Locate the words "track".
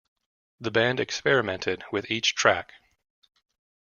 2.33-2.73